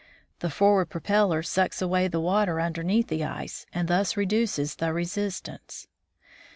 [0.39, 5.85] The forward propeller sucks away the water underneath the ice, and thus reduces the resistance.